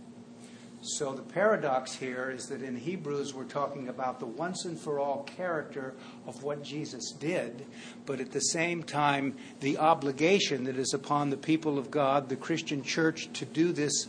So 0.80 1.12
the 1.12 1.22
paradox 1.22 1.94
here 1.94 2.30
is 2.30 2.46
that 2.46 2.62
in 2.62 2.76
Hebrews 2.76 3.34
we're 3.34 3.44
talking 3.44 3.88
about 3.88 4.20
the 4.20 4.26
once 4.26 4.64
and 4.64 4.80
for 4.80 4.98
all 4.98 5.22
character 5.24 5.92
of 6.26 6.42
what 6.42 6.64
Jesus 6.64 7.12
did, 7.12 7.66
but 8.06 8.20
at 8.20 8.32
the 8.32 8.40
same 8.40 8.82
time 8.82 9.36
the 9.60 9.76
obligation 9.76 10.64
that 10.64 10.78
is 10.78 10.94
upon 10.94 11.28
the 11.28 11.36
people 11.36 11.78
of 11.78 11.90
God, 11.90 12.30
the 12.30 12.36
Christian 12.36 12.82
church, 12.82 13.28
to 13.34 13.44
do 13.44 13.72
this 13.72 14.08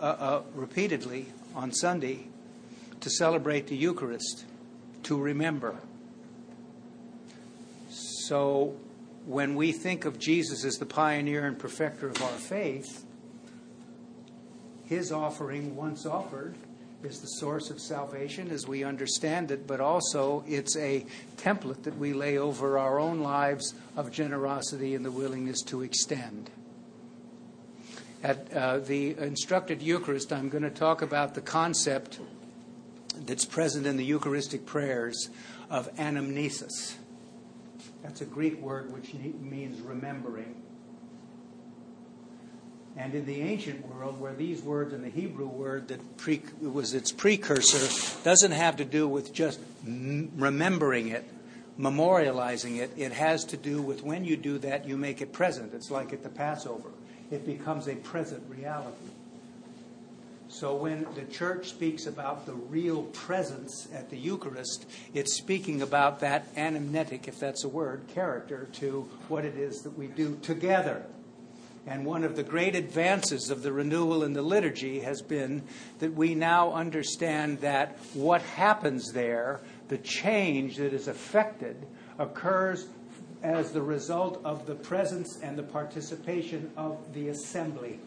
uh, 0.00 0.02
uh, 0.02 0.42
repeatedly 0.52 1.26
on 1.54 1.70
Sunday 1.70 2.26
to 3.00 3.08
celebrate 3.08 3.68
the 3.68 3.76
Eucharist, 3.76 4.44
to 5.04 5.18
remember. 5.18 5.76
So 7.90 8.76
when 9.26 9.54
we 9.54 9.72
think 9.72 10.04
of 10.04 10.18
Jesus 10.18 10.64
as 10.64 10.78
the 10.78 10.86
pioneer 10.86 11.46
and 11.46 11.58
perfecter 11.58 12.08
of 12.08 12.22
our 12.22 12.28
faith, 12.30 13.04
his 14.86 15.12
offering, 15.12 15.76
once 15.76 16.06
offered, 16.06 16.54
is 17.02 17.20
the 17.20 17.26
source 17.26 17.70
of 17.70 17.80
salvation 17.80 18.50
as 18.50 18.66
we 18.66 18.84
understand 18.84 19.50
it, 19.50 19.66
but 19.66 19.80
also 19.80 20.44
it's 20.46 20.76
a 20.76 21.06
template 21.36 21.82
that 21.84 21.96
we 21.96 22.12
lay 22.12 22.38
over 22.38 22.78
our 22.78 22.98
own 22.98 23.20
lives 23.20 23.74
of 23.96 24.12
generosity 24.12 24.94
and 24.94 25.04
the 25.04 25.10
willingness 25.10 25.62
to 25.62 25.82
extend. 25.82 26.50
At 28.22 28.52
uh, 28.52 28.78
the 28.78 29.16
instructed 29.16 29.80
Eucharist, 29.80 30.32
I'm 30.32 30.50
going 30.50 30.62
to 30.62 30.70
talk 30.70 31.00
about 31.00 31.34
the 31.34 31.40
concept 31.40 32.20
that's 33.26 33.44
present 33.44 33.86
in 33.86 33.96
the 33.96 34.04
Eucharistic 34.04 34.66
prayers 34.66 35.30
of 35.68 35.94
anamnesis. 35.96 36.94
That's 38.02 38.20
a 38.20 38.26
Greek 38.26 38.60
word 38.60 38.92
which 38.92 39.14
means 39.14 39.80
remembering. 39.80 40.54
And 42.96 43.14
in 43.14 43.24
the 43.24 43.40
ancient 43.40 43.86
world, 43.86 44.20
where 44.20 44.34
these 44.34 44.62
words 44.62 44.92
and 44.92 45.04
the 45.04 45.08
Hebrew 45.08 45.46
word 45.46 45.88
that 45.88 46.16
pre- 46.16 46.42
was 46.60 46.92
its 46.92 47.12
precursor 47.12 48.22
doesn't 48.24 48.52
have 48.52 48.76
to 48.76 48.84
do 48.84 49.06
with 49.06 49.32
just 49.32 49.60
m- 49.86 50.30
remembering 50.36 51.08
it, 51.08 51.24
memorializing 51.78 52.78
it, 52.78 52.90
it 52.96 53.12
has 53.12 53.44
to 53.46 53.56
do 53.56 53.80
with 53.80 54.02
when 54.02 54.24
you 54.24 54.36
do 54.36 54.58
that, 54.58 54.86
you 54.86 54.96
make 54.96 55.22
it 55.22 55.32
present. 55.32 55.72
It's 55.72 55.90
like 55.90 56.12
at 56.12 56.22
the 56.22 56.28
Passover, 56.28 56.90
it 57.30 57.46
becomes 57.46 57.86
a 57.86 57.94
present 57.94 58.42
reality. 58.50 58.96
So 60.52 60.74
when 60.74 61.06
the 61.14 61.22
church 61.22 61.68
speaks 61.68 62.06
about 62.06 62.44
the 62.44 62.54
real 62.54 63.04
presence 63.04 63.86
at 63.94 64.10
the 64.10 64.18
Eucharist, 64.18 64.84
it's 65.14 65.38
speaking 65.38 65.80
about 65.80 66.18
that 66.20 66.48
anamnetic, 66.56 67.28
if 67.28 67.38
that's 67.38 67.62
a 67.62 67.68
word, 67.68 68.02
character 68.08 68.66
to 68.72 69.08
what 69.28 69.44
it 69.44 69.56
is 69.56 69.82
that 69.82 69.96
we 69.96 70.08
do 70.08 70.36
together. 70.42 71.06
And 71.86 72.04
one 72.04 72.24
of 72.24 72.34
the 72.34 72.42
great 72.42 72.74
advances 72.74 73.48
of 73.50 73.62
the 73.62 73.72
renewal 73.72 74.24
in 74.24 74.32
the 74.32 74.42
liturgy 74.42 74.98
has 75.00 75.22
been 75.22 75.62
that 76.00 76.14
we 76.14 76.34
now 76.34 76.72
understand 76.72 77.60
that 77.60 77.96
what 78.12 78.42
happens 78.42 79.12
there, 79.12 79.60
the 79.86 79.98
change 79.98 80.78
that 80.78 80.92
is 80.92 81.06
affected, 81.06 81.86
occurs 82.18 82.88
as 83.44 83.70
the 83.70 83.82
result 83.82 84.40
of 84.44 84.66
the 84.66 84.74
presence 84.74 85.38
and 85.40 85.56
the 85.56 85.62
participation 85.62 86.72
of 86.76 87.14
the 87.14 87.28
assembly 87.28 88.00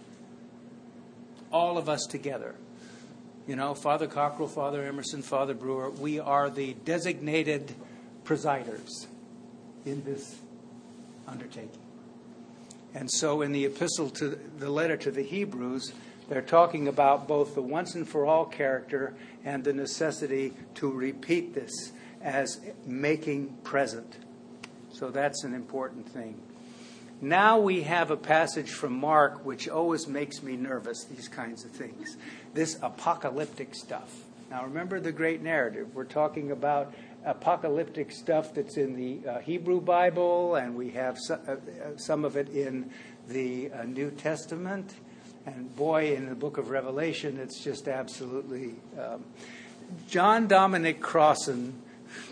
all 1.53 1.77
of 1.77 1.88
us 1.88 2.05
together. 2.10 2.55
You 3.48 3.55
know, 3.55 3.74
Father 3.75 4.07
Cockrell, 4.07 4.48
Father 4.48 4.83
Emerson, 4.83 5.22
Father 5.22 5.53
Breuer, 5.53 5.91
we 5.91 6.19
are 6.19 6.50
the 6.50 6.74
designated 6.86 7.74
presiders 8.24 9.07
in 9.86 10.03
this 10.03 10.38
undertaking. 11.27 11.69
And 12.93 13.10
so 13.12 13.41
in 13.41 13.51
the 13.51 13.65
epistle 13.65 14.10
to 14.12 14.39
the 14.57 14.69
letter 14.69 14.98
to 14.98 15.12
the 15.12 15.24
Hebrews, 15.24 15.93
they're 16.29 16.41
talking 16.41 16.88
about 16.88 17.27
both 17.27 17.53
the 17.53 17.62
once 17.62 17.95
and 17.95 18.07
for 18.07 18.25
all 18.25 18.45
character 18.45 19.13
and 19.43 19.63
the 19.63 19.74
necessity 19.74 20.53
to 20.75 20.89
repeat 20.91 21.53
this 21.53 21.91
as 22.22 22.62
making 22.86 23.50
present. 23.63 24.17
So 24.91 25.10
that's 25.10 25.43
an 25.43 25.53
important 25.53 26.07
thing. 26.07 26.39
Now 27.24 27.58
we 27.58 27.84
have 27.84 28.12
a 28.12 28.18
passage 28.18 28.72
from 28.72 29.00
Mark 29.00 29.46
which 29.46 29.70
always 29.70 30.10
makes 30.10 30.44
me 30.44 30.58
nervous, 30.58 31.06
these 31.06 31.30
kinds 31.30 31.63
of 31.63 31.72
things. 31.72 32.18
This 32.53 32.77
apocalyptic 32.82 33.75
stuff. 33.75 34.13
Now 34.51 34.65
remember 34.65 35.00
the 35.00 35.13
great 35.13 35.42
narrative. 35.42 35.96
We're 35.96 36.03
talking 36.03 36.51
about 36.51 36.94
apocalyptic 37.24 38.12
stuff 38.12 38.53
that's 38.53 38.75
in 38.75 38.98
the 38.98 39.25
uh, 39.25 39.39
Hebrew 39.39 39.80
Bible, 39.80 40.56
and 40.56 40.75
we 40.75 40.89
have 40.92 41.18
so, 41.18 41.36
uh, 41.48 41.96
some 41.96 42.25
of 42.25 42.36
it 42.36 42.50
in 42.50 42.92
the 43.30 43.72
uh, 43.72 43.84
New 43.84 44.12
Testament. 44.12 44.94
And 45.46 45.74
boy, 45.77 46.13
in 46.15 46.27
the 46.27 46.36
book 46.36 46.58
of 46.58 46.72
Revelation, 46.72 47.38
it's 47.38 47.63
just 47.63 47.88
absolutely. 47.88 48.75
Um, 49.00 49.24
John 50.10 50.48
Dominic 50.48 51.00
Crossan 51.00 51.83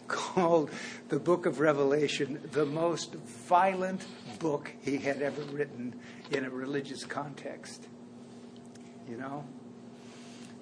called 0.08 0.70
the 1.10 1.20
book 1.20 1.46
of 1.46 1.60
Revelation 1.60 2.40
the 2.52 2.66
most 2.66 3.16
violent 3.16 4.06
book 4.40 4.72
he 4.82 4.98
had 4.98 5.22
ever 5.22 5.42
written 5.44 5.96
in 6.32 6.46
a 6.46 6.50
religious 6.50 7.04
context. 7.04 7.88
You 9.10 9.18
know? 9.18 9.46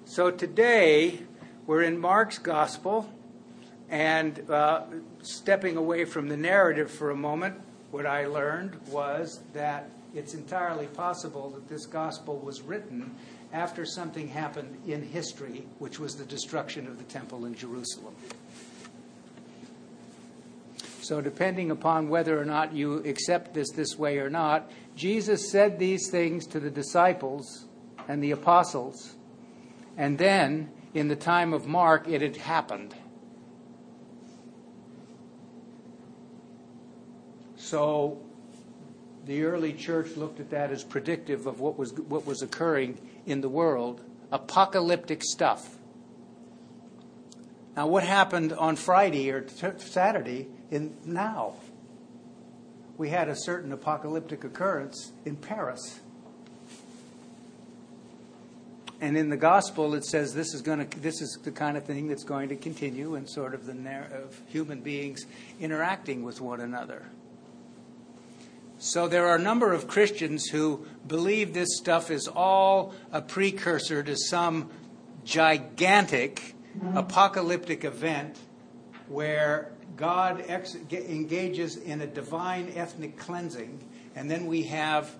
So 0.04 0.30
today, 0.30 1.20
we're 1.66 1.82
in 1.82 1.98
Mark's 1.98 2.38
gospel, 2.38 3.08
and 3.88 4.50
uh, 4.50 4.82
stepping 5.22 5.76
away 5.76 6.04
from 6.04 6.28
the 6.28 6.36
narrative 6.36 6.90
for 6.90 7.10
a 7.10 7.16
moment, 7.16 7.60
what 7.90 8.06
I 8.06 8.26
learned 8.26 8.78
was 8.88 9.40
that 9.52 9.90
it's 10.14 10.34
entirely 10.34 10.86
possible 10.86 11.50
that 11.50 11.68
this 11.68 11.86
gospel 11.86 12.38
was 12.38 12.62
written 12.62 13.14
after 13.52 13.84
something 13.84 14.28
happened 14.28 14.76
in 14.86 15.02
history, 15.02 15.66
which 15.78 15.98
was 15.98 16.16
the 16.16 16.24
destruction 16.24 16.86
of 16.86 16.98
the 16.98 17.04
temple 17.04 17.46
in 17.46 17.54
Jerusalem. 17.54 18.14
So, 21.10 21.20
depending 21.20 21.72
upon 21.72 22.08
whether 22.08 22.40
or 22.40 22.44
not 22.44 22.72
you 22.72 22.98
accept 22.98 23.52
this 23.52 23.72
this 23.72 23.98
way 23.98 24.18
or 24.18 24.30
not, 24.30 24.70
Jesus 24.94 25.50
said 25.50 25.76
these 25.76 26.08
things 26.08 26.46
to 26.46 26.60
the 26.60 26.70
disciples 26.70 27.66
and 28.06 28.22
the 28.22 28.30
apostles. 28.30 29.16
And 29.96 30.16
then, 30.18 30.70
in 30.94 31.08
the 31.08 31.16
time 31.16 31.52
of 31.52 31.66
Mark, 31.66 32.06
it 32.06 32.22
had 32.22 32.36
happened. 32.36 32.94
So, 37.56 38.22
the 39.26 39.42
early 39.42 39.72
church 39.72 40.16
looked 40.16 40.38
at 40.38 40.50
that 40.50 40.70
as 40.70 40.84
predictive 40.84 41.48
of 41.48 41.58
what 41.58 41.76
was, 41.76 41.92
what 41.92 42.24
was 42.24 42.40
occurring 42.40 43.00
in 43.26 43.40
the 43.40 43.48
world 43.48 44.00
apocalyptic 44.30 45.24
stuff. 45.24 45.76
Now, 47.76 47.88
what 47.88 48.04
happened 48.04 48.52
on 48.52 48.76
Friday 48.76 49.28
or 49.32 49.40
t- 49.40 49.66
Saturday 49.78 50.46
in 50.70 50.96
now. 51.04 51.54
We 52.96 53.08
had 53.08 53.28
a 53.28 53.36
certain 53.36 53.72
apocalyptic 53.72 54.44
occurrence 54.44 55.12
in 55.24 55.36
Paris. 55.36 56.00
And 59.00 59.16
in 59.16 59.30
the 59.30 59.36
gospel, 59.38 59.94
it 59.94 60.04
says 60.04 60.34
this 60.34 60.52
is 60.52 60.60
going 60.60 60.86
to 60.86 61.00
this 61.00 61.22
is 61.22 61.38
the 61.42 61.50
kind 61.50 61.78
of 61.78 61.84
thing 61.84 62.08
that's 62.08 62.24
going 62.24 62.50
to 62.50 62.56
continue 62.56 63.14
in 63.14 63.26
sort 63.26 63.54
of 63.54 63.64
the 63.64 63.72
of 64.12 64.38
human 64.46 64.82
beings 64.82 65.24
interacting 65.58 66.22
with 66.22 66.40
one 66.40 66.60
another. 66.60 67.06
So 68.78 69.08
there 69.08 69.26
are 69.28 69.36
a 69.36 69.42
number 69.42 69.72
of 69.72 69.88
Christians 69.88 70.46
who 70.46 70.86
believe 71.06 71.52
this 71.52 71.76
stuff 71.76 72.10
is 72.10 72.28
all 72.28 72.94
a 73.12 73.20
precursor 73.20 74.02
to 74.02 74.16
some 74.16 74.70
gigantic 75.24 76.54
apocalyptic 76.94 77.84
event 77.84 78.38
where 79.08 79.72
God 79.96 80.44
ex- 80.46 80.76
engages 80.90 81.76
in 81.76 82.00
a 82.00 82.06
divine 82.06 82.72
ethnic 82.74 83.18
cleansing, 83.18 83.78
and 84.14 84.30
then 84.30 84.46
we 84.46 84.64
have 84.64 85.14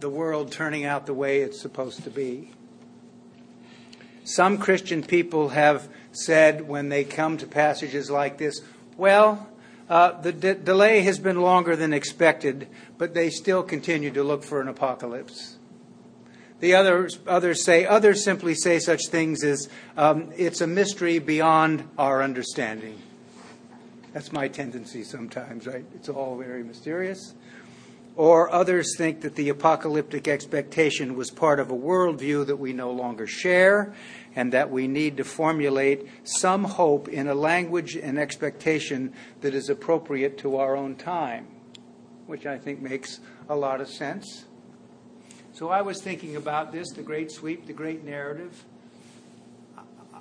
the 0.00 0.10
world 0.10 0.50
turning 0.50 0.84
out 0.84 1.06
the 1.06 1.14
way 1.14 1.40
it's 1.40 1.60
supposed 1.60 2.02
to 2.04 2.10
be. 2.10 2.50
Some 4.24 4.58
Christian 4.58 5.02
people 5.02 5.50
have 5.50 5.88
said 6.12 6.68
when 6.68 6.88
they 6.88 7.04
come 7.04 7.38
to 7.38 7.46
passages 7.46 8.10
like 8.10 8.38
this, 8.38 8.60
well, 8.96 9.48
uh, 9.88 10.20
the 10.20 10.32
de- 10.32 10.54
delay 10.54 11.02
has 11.02 11.18
been 11.18 11.40
longer 11.40 11.76
than 11.76 11.92
expected, 11.92 12.68
but 12.98 13.14
they 13.14 13.30
still 13.30 13.62
continue 13.62 14.10
to 14.10 14.22
look 14.22 14.42
for 14.44 14.60
an 14.60 14.68
apocalypse. 14.68 15.58
The 16.60 16.74
others, 16.74 17.18
others 17.26 17.64
say, 17.64 17.84
others 17.84 18.22
simply 18.22 18.54
say 18.54 18.78
such 18.78 19.08
things 19.08 19.42
as, 19.42 19.68
um, 19.96 20.32
it's 20.36 20.60
a 20.60 20.66
mystery 20.66 21.18
beyond 21.18 21.88
our 21.98 22.22
understanding. 22.22 23.00
That's 24.12 24.32
my 24.32 24.48
tendency 24.48 25.04
sometimes, 25.04 25.66
right? 25.66 25.84
It's 25.94 26.08
all 26.08 26.36
very 26.36 26.62
mysterious. 26.62 27.34
Or 28.14 28.52
others 28.52 28.94
think 28.98 29.22
that 29.22 29.36
the 29.36 29.48
apocalyptic 29.48 30.28
expectation 30.28 31.16
was 31.16 31.30
part 31.30 31.58
of 31.58 31.70
a 31.70 31.74
worldview 31.74 32.46
that 32.46 32.56
we 32.56 32.74
no 32.74 32.90
longer 32.90 33.26
share, 33.26 33.94
and 34.36 34.52
that 34.52 34.70
we 34.70 34.86
need 34.86 35.16
to 35.16 35.24
formulate 35.24 36.06
some 36.24 36.64
hope 36.64 37.08
in 37.08 37.26
a 37.26 37.34
language 37.34 37.96
and 37.96 38.18
expectation 38.18 39.14
that 39.40 39.54
is 39.54 39.70
appropriate 39.70 40.36
to 40.38 40.56
our 40.56 40.76
own 40.76 40.94
time, 40.94 41.46
which 42.26 42.44
I 42.44 42.58
think 42.58 42.82
makes 42.82 43.20
a 43.48 43.56
lot 43.56 43.80
of 43.80 43.88
sense. 43.88 44.44
So 45.54 45.70
I 45.70 45.80
was 45.80 46.02
thinking 46.02 46.36
about 46.36 46.70
this 46.70 46.90
the 46.90 47.02
great 47.02 47.30
sweep, 47.32 47.66
the 47.66 47.72
great 47.72 48.04
narrative. 48.04 48.64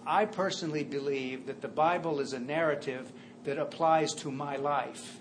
I 0.05 0.25
personally 0.25 0.83
believe 0.83 1.45
that 1.47 1.61
the 1.61 1.67
Bible 1.67 2.21
is 2.21 2.33
a 2.33 2.39
narrative 2.39 3.11
that 3.43 3.57
applies 3.57 4.13
to 4.13 4.31
my 4.31 4.55
life. 4.55 5.19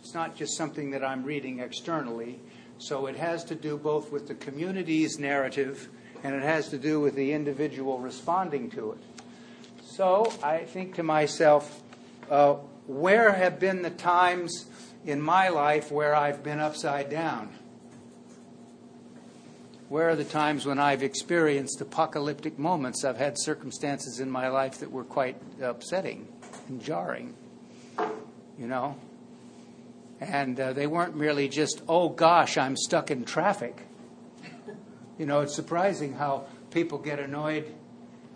It's 0.00 0.14
not 0.14 0.36
just 0.36 0.56
something 0.56 0.90
that 0.90 1.04
I'm 1.04 1.24
reading 1.24 1.60
externally. 1.60 2.40
So 2.78 3.06
it 3.06 3.16
has 3.16 3.44
to 3.44 3.54
do 3.54 3.76
both 3.76 4.10
with 4.10 4.26
the 4.26 4.34
community's 4.34 5.18
narrative 5.18 5.88
and 6.22 6.34
it 6.34 6.42
has 6.42 6.68
to 6.70 6.78
do 6.78 7.00
with 7.00 7.14
the 7.14 7.32
individual 7.32 7.98
responding 7.98 8.70
to 8.70 8.92
it. 8.92 8.98
So 9.84 10.32
I 10.42 10.58
think 10.58 10.94
to 10.96 11.02
myself, 11.02 11.82
uh, 12.30 12.54
where 12.86 13.32
have 13.32 13.60
been 13.60 13.82
the 13.82 13.90
times 13.90 14.66
in 15.04 15.20
my 15.20 15.48
life 15.48 15.92
where 15.92 16.14
I've 16.14 16.42
been 16.42 16.58
upside 16.58 17.10
down? 17.10 17.50
Where 19.90 20.08
are 20.08 20.14
the 20.14 20.22
times 20.22 20.66
when 20.66 20.78
I've 20.78 21.02
experienced 21.02 21.80
apocalyptic 21.80 22.60
moments? 22.60 23.04
I've 23.04 23.16
had 23.16 23.36
circumstances 23.36 24.20
in 24.20 24.30
my 24.30 24.46
life 24.46 24.78
that 24.78 24.92
were 24.92 25.02
quite 25.02 25.34
upsetting 25.60 26.28
and 26.68 26.80
jarring, 26.80 27.34
you 28.56 28.68
know? 28.68 28.94
And 30.20 30.60
uh, 30.60 30.74
they 30.74 30.86
weren't 30.86 31.16
merely 31.16 31.48
just, 31.48 31.82
oh 31.88 32.08
gosh, 32.08 32.56
I'm 32.56 32.76
stuck 32.76 33.10
in 33.10 33.24
traffic. 33.24 33.82
You 35.18 35.26
know, 35.26 35.40
it's 35.40 35.56
surprising 35.56 36.12
how 36.12 36.44
people 36.70 36.98
get 36.98 37.18
annoyed. 37.18 37.66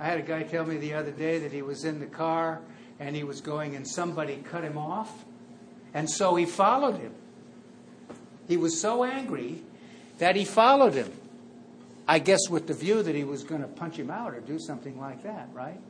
I 0.01 0.07
had 0.07 0.19
a 0.19 0.23
guy 0.23 0.43
tell 0.43 0.67
me 0.67 0.79
the 0.79 0.95
other 0.95 1.13
day 1.13 1.39
that 1.39 1.53
he 1.53 1.63
was 1.63 1.85
in 1.85 2.01
the 2.01 2.07
car 2.07 2.63
and 2.99 3.15
he 3.15 3.23
was 3.23 3.41
going 3.41 3.77
and 3.77 3.87
somebody 3.87 4.43
cut 4.51 4.65
him 4.65 4.77
off. 4.77 5.25
And 5.95 6.11
so 6.11 6.35
he 6.35 6.47
followed 6.47 6.99
him. 6.99 7.15
He 8.49 8.57
was 8.57 8.81
so 8.81 9.05
angry 9.05 9.63
that 10.19 10.35
he 10.35 10.45
followed 10.45 10.95
him. 10.95 11.13
I 12.07 12.19
guess 12.19 12.49
with 12.51 12.67
the 12.67 12.75
view 12.75 13.03
that 13.03 13.15
he 13.15 13.25
was 13.25 13.45
going 13.45 13.63
to 13.63 13.69
punch 13.69 13.97
him 13.97 14.11
out 14.11 14.35
or 14.35 14.41
do 14.41 14.59
something 14.59 14.99
like 15.01 15.23
that, 15.23 15.49
right? 15.55 15.81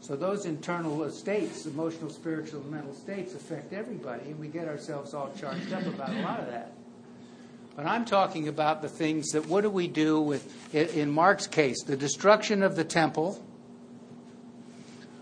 So 0.00 0.16
those 0.16 0.46
internal 0.46 1.10
states, 1.10 1.66
emotional, 1.66 2.08
spiritual, 2.08 2.62
and 2.62 2.70
mental 2.70 2.94
states, 2.94 3.34
affect 3.34 3.74
everybody, 3.74 4.30
and 4.30 4.38
we 4.38 4.48
get 4.48 4.66
ourselves 4.66 5.12
all 5.12 5.30
charged 5.38 5.72
up 5.74 5.84
about 5.84 6.10
a 6.10 6.20
lot 6.22 6.40
of 6.40 6.46
that. 6.46 6.72
But 7.76 7.84
I'm 7.86 8.06
talking 8.06 8.48
about 8.48 8.80
the 8.80 8.88
things 8.88 9.32
that 9.32 9.46
what 9.46 9.60
do 9.60 9.70
we 9.70 9.88
do 9.88 10.20
with, 10.20 10.74
in 10.74 11.10
Mark's 11.10 11.46
case, 11.46 11.82
the 11.82 11.96
destruction 11.96 12.62
of 12.62 12.76
the 12.76 12.84
temple, 12.84 13.44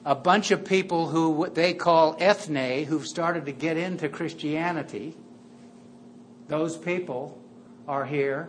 a 0.05 0.15
bunch 0.15 0.53
of 0.53 0.65
people 0.65 1.09
who 1.09 1.31
what 1.31 1.57
they 1.57 1.75
call 1.75 2.17
ethne, 2.21 2.85
who've 2.85 3.07
started 3.07 3.47
to 3.47 3.53
get 3.53 3.77
into 3.77 4.09
Christianity. 4.09 5.15
Those 6.47 6.77
people 6.77 7.39
are 7.87 8.05
here, 8.05 8.49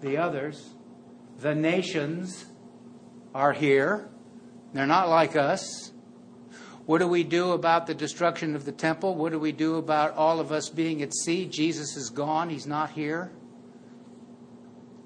the 0.00 0.16
others 0.16 0.70
the 1.40 1.54
nations 1.54 2.44
are 3.34 3.52
here. 3.52 4.08
They're 4.74 4.86
not 4.86 5.08
like 5.08 5.36
us. 5.36 5.90
What 6.86 6.98
do 6.98 7.08
we 7.08 7.24
do 7.24 7.52
about 7.52 7.86
the 7.86 7.94
destruction 7.94 8.54
of 8.54 8.64
the 8.64 8.72
temple? 8.72 9.14
What 9.14 9.32
do 9.32 9.38
we 9.38 9.52
do 9.52 9.76
about 9.76 10.16
all 10.16 10.40
of 10.40 10.52
us 10.52 10.68
being 10.68 11.02
at 11.02 11.14
sea? 11.14 11.46
Jesus 11.46 11.96
is 11.96 12.10
gone, 12.10 12.50
he's 12.50 12.66
not 12.66 12.90
here. 12.90 13.30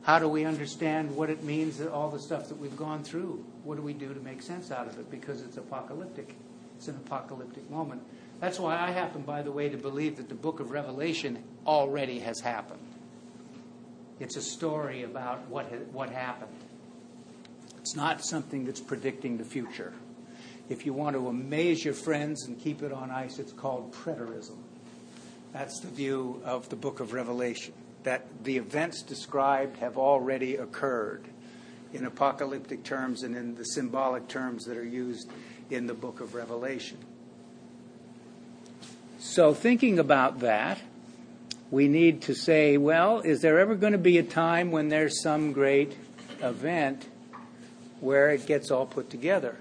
How 0.03 0.19
do 0.19 0.29
we 0.29 0.45
understand 0.45 1.15
what 1.15 1.31
it 1.31 1.43
means 1.45 1.79
that 1.79 1.91
all 1.91 2.11
the 2.11 2.19
stuff 2.19 2.49
that 2.49 2.59
we've 2.59 2.77
gone 2.77 3.05
through? 3.05 3.45
What 3.63 3.77
do 3.77 3.83
we 3.83 3.93
do 3.93 4.13
to 4.13 4.21
make 4.21 4.43
sense 4.43 4.71
out 4.71 4.87
of 4.87 4.99
it? 4.99 5.11
Because 5.11 5.41
it's 5.41 5.57
apocalyptic. 5.57 6.35
It's 6.77 6.89
an 6.89 6.97
apocalyptic 6.97 7.71
moment. 7.71 8.03
That's 8.41 8.59
why 8.59 8.79
I 8.79 8.91
happen, 8.91 9.23
by 9.23 9.43
the 9.43 9.53
way, 9.53 9.69
to 9.69 9.77
believe 9.77 10.17
that 10.17 10.29
the 10.29 10.35
book 10.35 10.61
of 10.61 10.71
Revelation 10.71 11.43
already 11.67 12.19
has 12.19 12.41
happened. 12.41 12.94
It's 14.21 14.37
a 14.37 14.43
story 14.43 15.03
about 15.03 15.49
what, 15.49 15.67
what 15.93 16.11
happened. 16.11 16.57
It's 17.79 17.97
not 17.97 18.25
something 18.25 18.65
that's 18.65 18.81
predicting 18.81 19.37
the 19.37 19.45
future. 19.45 19.93
If 20.69 20.87
you 20.87 20.95
want 20.95 21.17
to 21.17 21.29
amaze 21.29 21.85
your 21.85 21.95
friends 21.95 22.47
and 22.47 22.59
keep 22.59 22.83
it 22.83 22.93
on 22.93 23.11
ice, 23.11 23.39
it's 23.39 23.53
called 23.53 23.93
preterism. 23.93 24.57
That's 25.53 25.81
the 25.81 25.89
view 25.89 26.41
of 26.45 26.69
the 26.69 26.77
book 26.77 27.01
of 27.01 27.13
Revelation, 27.13 27.75
that 28.05 28.27
the 28.45 28.57
events 28.57 29.03
described 29.03 29.77
have 29.79 29.99
already 29.99 30.57
occurred 30.57 31.25
in 31.93 32.07
apocalyptic 32.07 32.83
terms 32.83 33.23
and 33.23 33.37
in 33.37 33.55
the 33.55 33.65
symbolic 33.65 34.27
terms 34.29 34.65
that 34.65 34.77
are 34.77 34.85
used 34.85 35.31
in 35.71 35.87
the 35.87 35.95
book 35.95 36.21
of 36.21 36.35
Revelation. 36.35 36.99
So, 39.19 39.55
thinking 39.55 39.99
about 39.99 40.41
that, 40.41 40.81
we 41.75 41.89
need 41.89 42.23
to 42.23 42.37
say, 42.37 42.77
well, 42.77 43.19
is 43.19 43.41
there 43.41 43.59
ever 43.59 43.75
going 43.75 43.95
to 43.95 43.99
be 43.99 44.17
a 44.19 44.23
time 44.23 44.71
when 44.71 44.91
there's 44.91 45.21
some 45.21 45.53
great 45.53 45.97
event 46.41 47.09
where 47.99 48.31
it 48.31 48.47
gets 48.47 48.71
all 48.71 48.87
put 48.87 49.11
together? 49.11 49.57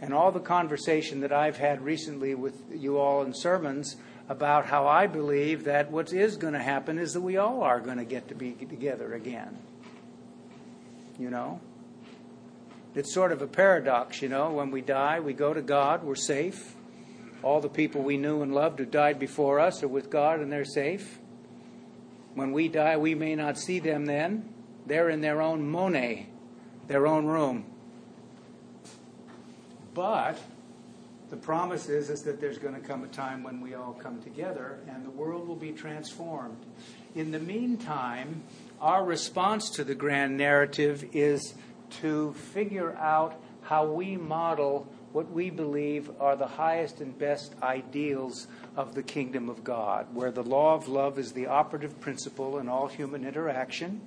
And 0.00 0.14
all 0.14 0.30
the 0.30 0.38
conversation 0.38 1.22
that 1.22 1.32
I've 1.32 1.56
had 1.56 1.82
recently 1.82 2.36
with 2.36 2.54
you 2.72 2.98
all 2.98 3.24
in 3.24 3.34
sermons 3.34 3.96
about 4.28 4.66
how 4.66 4.86
I 4.86 5.08
believe 5.08 5.64
that 5.64 5.90
what 5.90 6.12
is 6.12 6.36
going 6.36 6.52
to 6.52 6.62
happen 6.62 7.00
is 7.00 7.12
that 7.14 7.20
we 7.20 7.36
all 7.36 7.62
are 7.62 7.80
going 7.80 7.98
to 7.98 8.04
get 8.04 8.28
to 8.28 8.36
be 8.36 8.52
together 8.52 9.12
again. 9.12 9.58
You 11.18 11.30
know? 11.30 11.60
It's 12.94 13.12
sort 13.12 13.32
of 13.32 13.42
a 13.42 13.48
paradox, 13.48 14.22
you 14.22 14.28
know. 14.28 14.52
When 14.52 14.70
we 14.70 14.82
die, 14.82 15.18
we 15.18 15.32
go 15.32 15.52
to 15.52 15.62
God, 15.62 16.04
we're 16.04 16.14
safe 16.14 16.71
all 17.42 17.60
the 17.60 17.68
people 17.68 18.02
we 18.02 18.16
knew 18.16 18.42
and 18.42 18.54
loved 18.54 18.78
who 18.78 18.84
died 18.84 19.18
before 19.18 19.58
us 19.58 19.82
are 19.82 19.88
with 19.88 20.10
God 20.10 20.40
and 20.40 20.52
they're 20.52 20.64
safe. 20.64 21.18
When 22.34 22.52
we 22.52 22.68
die, 22.68 22.96
we 22.96 23.14
may 23.14 23.34
not 23.34 23.58
see 23.58 23.78
them 23.78 24.06
then. 24.06 24.48
They're 24.86 25.10
in 25.10 25.20
their 25.20 25.42
own 25.42 25.68
monne, 25.68 26.26
their 26.88 27.06
own 27.06 27.26
room. 27.26 27.66
But 29.94 30.38
the 31.30 31.36
promise 31.36 31.88
is, 31.88 32.10
is 32.10 32.22
that 32.22 32.40
there's 32.40 32.58
going 32.58 32.74
to 32.74 32.80
come 32.80 33.04
a 33.04 33.08
time 33.08 33.42
when 33.42 33.60
we 33.60 33.74
all 33.74 33.92
come 33.92 34.22
together 34.22 34.78
and 34.88 35.04
the 35.04 35.10
world 35.10 35.46
will 35.46 35.56
be 35.56 35.72
transformed. 35.72 36.58
In 37.14 37.30
the 37.30 37.38
meantime, 37.38 38.42
our 38.80 39.04
response 39.04 39.70
to 39.70 39.84
the 39.84 39.94
grand 39.94 40.36
narrative 40.36 41.04
is 41.12 41.54
to 42.00 42.32
figure 42.34 42.96
out 42.96 43.40
how 43.62 43.86
we 43.86 44.16
model 44.16 44.86
what 45.12 45.30
we 45.30 45.50
believe 45.50 46.10
are 46.20 46.36
the 46.36 46.46
highest 46.46 47.00
and 47.00 47.18
best 47.18 47.54
ideals 47.62 48.46
of 48.76 48.94
the 48.94 49.02
kingdom 49.02 49.48
of 49.48 49.62
God, 49.62 50.06
where 50.14 50.30
the 50.30 50.42
law 50.42 50.74
of 50.74 50.88
love 50.88 51.18
is 51.18 51.32
the 51.32 51.46
operative 51.46 52.00
principle 52.00 52.58
in 52.58 52.68
all 52.68 52.88
human 52.88 53.26
interaction, 53.26 54.00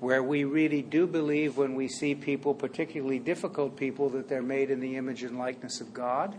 where 0.00 0.22
we 0.22 0.44
really 0.44 0.82
do 0.82 1.06
believe 1.06 1.56
when 1.56 1.74
we 1.74 1.88
see 1.88 2.14
people, 2.14 2.54
particularly 2.54 3.18
difficult 3.18 3.76
people, 3.76 4.08
that 4.10 4.28
they're 4.28 4.42
made 4.42 4.70
in 4.70 4.80
the 4.80 4.96
image 4.96 5.22
and 5.22 5.38
likeness 5.38 5.80
of 5.80 5.92
God. 5.92 6.34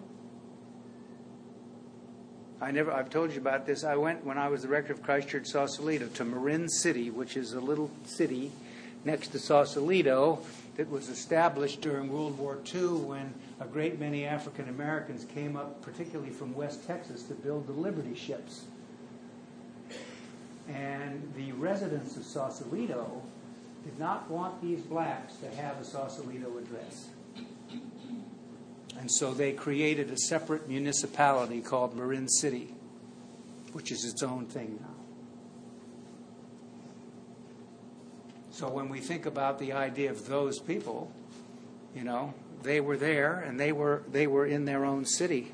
I 2.60 2.72
never 2.72 2.92
I've 2.92 3.12
told 3.12 3.32
you 3.34 3.38
about 3.40 3.68
this. 3.68 3.84
I 3.84 3.96
went 3.96 4.26
when 4.26 4.40
I 4.40 4.48
was 4.48 4.64
the 4.64 4.68
rector 4.68 4.92
of 4.92 5.04
Christ 5.04 5.28
Church 5.28 5.46
Sausalito 5.46 6.08
to 6.08 6.26
Marin 6.26 6.68
City, 6.68 7.12
which 7.12 7.38
is 7.38 7.54
a 7.54 7.60
little 7.60 7.92
city 8.06 8.52
next 9.06 9.28
to 9.30 9.40
Sausalito 9.40 10.40
that 10.78 10.90
was 10.90 11.10
established 11.10 11.82
during 11.82 12.12
World 12.12 12.38
War 12.38 12.60
II 12.74 12.88
when 12.88 13.34
a 13.60 13.66
great 13.66 14.00
many 14.00 14.26
African 14.26 14.70
Americans 14.70 15.26
came 15.26 15.58
up, 15.58 15.82
particularly 15.82 16.32
from 16.32 16.54
West 16.54 16.86
Texas, 16.86 17.24
to 17.24 17.34
build 17.34 17.68
the 17.68 17.74
Liberty 17.74 18.16
ships. 18.16 18.66
And 20.70 21.34
the 21.36 21.52
residents 21.54 22.16
of 22.16 22.24
Sausalito 22.24 23.24
did 23.84 23.98
not 24.00 24.30
want 24.30 24.62
these 24.62 24.82
blacks 24.82 25.36
to 25.38 25.50
have 25.56 25.80
a 25.82 25.84
Sausalito 25.84 26.58
address. 26.58 27.10
And 29.00 29.12
so 29.12 29.34
they 29.34 29.54
created 29.54 30.12
a 30.12 30.18
separate 30.18 30.68
municipality 30.68 31.62
called 31.62 31.96
Marin 31.96 32.28
City, 32.28 32.74
which 33.74 33.92
is 33.92 34.06
its 34.06 34.22
own 34.22 34.46
thing 34.46 34.80
now. 34.82 34.97
So 38.58 38.68
when 38.68 38.90
we 38.90 39.02
think 39.02 39.28
about 39.28 39.60
the 39.60 39.74
idea 39.74 40.10
of 40.10 40.26
those 40.26 40.58
people, 40.58 41.12
you 41.94 42.04
know, 42.04 42.34
they 42.64 42.82
were 42.82 42.98
there 42.98 43.40
and 43.42 43.60
they 43.60 43.72
were 43.72 44.02
they 44.12 44.26
were 44.26 44.48
in 44.48 44.66
their 44.66 44.84
own 44.84 45.06
city. 45.06 45.52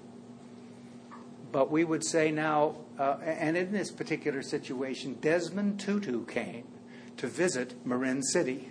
But 1.52 1.70
we 1.70 1.84
would 1.84 2.06
say 2.06 2.32
now, 2.32 2.78
uh, 2.98 3.18
and 3.26 3.58
in 3.58 3.74
this 3.74 3.92
particular 3.92 4.42
situation, 4.42 5.18
Desmond 5.20 5.82
Tutu 5.82 6.26
came 6.26 6.63
to 7.18 7.28
visit 7.28 7.86
Marin 7.86 8.24
City. 8.24 8.70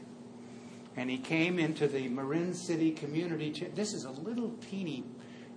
And 0.97 1.11
he 1.11 1.19
came 1.19 1.59
into 1.59 1.87
the 1.87 2.09
Marin 2.09 2.55
City 2.55 2.91
community. 2.91 3.51
This 3.75 3.93
is 3.93 4.05
a 4.05 4.11
little 4.11 4.55
teeny 4.71 5.05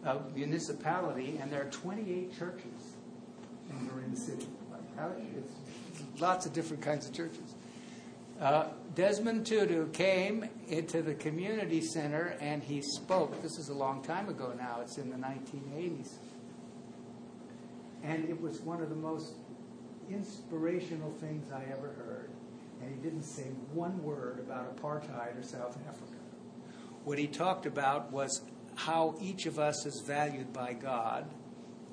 uh, 0.06 0.18
municipality, 0.36 1.40
and 1.42 1.50
there 1.50 1.62
are 1.62 1.72
28 1.72 2.38
churches 2.38 2.98
in 3.70 3.88
Marin 3.88 4.18
City. 4.18 4.48
It's 5.38 6.22
lots 6.22 6.46
of 6.46 6.52
different 6.52 6.84
kinds 6.84 7.08
of 7.08 7.14
churches. 7.14 7.45
Uh, 8.40 8.68
Desmond 8.96 9.46
Tutu 9.46 9.90
came 9.92 10.50
into 10.68 11.02
the 11.02 11.14
community 11.14 11.82
center 11.82 12.38
and 12.42 12.62
he 12.64 12.82
spoke. 12.82 13.42
This 13.42 13.58
is 13.58 13.70
a 13.70 13.74
long 13.74 14.04
time 14.04 14.28
ago 14.28 14.54
now, 14.58 14.80
it's 14.82 14.98
in 14.98 15.10
the 15.10 15.16
1980s. 15.16 16.14
And 18.04 18.30
it 18.30 18.40
was 18.40 18.62
one 18.62 18.82
of 18.82 18.90
the 18.90 18.96
most 18.96 19.36
inspirational 20.10 21.12
things 21.14 21.52
I 21.52 21.64
ever 21.72 21.94
heard. 21.98 22.30
And 22.82 22.94
he 22.94 23.02
didn't 23.02 23.24
say 23.24 23.44
one 23.74 24.04
word 24.04 24.40
about 24.40 24.76
apartheid 24.76 25.40
or 25.40 25.44
South 25.44 25.78
Africa. 25.88 26.20
What 27.06 27.18
he 27.18 27.28
talked 27.28 27.66
about 27.66 28.12
was 28.12 28.42
how 28.76 29.16
each 29.22 29.46
of 29.46 29.60
us 29.60 29.86
is 29.86 30.04
valued 30.06 30.52
by 30.52 30.74
God, 30.74 31.26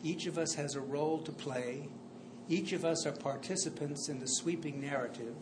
each 0.02 0.26
of 0.26 0.38
us 0.38 0.55
has 0.55 0.74
a 0.74 0.81
role 0.81 1.18
to 1.18 1.31
play, 1.31 1.88
Each 2.48 2.72
of 2.72 2.85
us 2.85 3.07
are 3.07 3.12
participants 3.12 4.09
in 4.09 4.18
the 4.18 4.26
sweeping 4.26 4.81
narrative. 4.81 5.37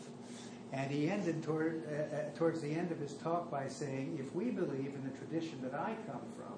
And 0.72 0.90
he 0.90 1.10
ended 1.10 1.42
toward, 1.42 1.82
uh, 1.86 2.16
uh, 2.16 2.20
towards 2.36 2.60
the 2.60 2.72
end 2.72 2.92
of 2.92 2.98
his 2.98 3.14
talk 3.14 3.50
by 3.50 3.66
saying, 3.66 4.18
if 4.20 4.32
we 4.34 4.50
believe 4.50 4.94
in 4.94 5.02
the 5.02 5.18
tradition 5.18 5.60
that 5.62 5.74
I 5.74 5.96
come 6.06 6.22
from, 6.36 6.54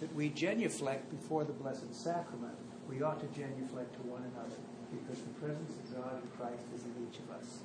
that 0.00 0.14
we 0.14 0.30
genuflect 0.30 1.10
before 1.10 1.44
the 1.44 1.52
Blessed 1.52 1.94
Sacrament, 1.94 2.54
we 2.88 3.02
ought 3.02 3.20
to 3.20 3.26
genuflect 3.38 3.94
to 3.94 4.00
one 4.08 4.22
another, 4.34 4.56
because 4.90 5.22
the 5.22 5.34
presence 5.34 5.72
of 5.76 5.96
God 5.96 6.22
in 6.22 6.28
Christ 6.38 6.62
is 6.74 6.84
in 6.84 7.06
each 7.06 7.18
of 7.18 7.30
us. 7.36 7.60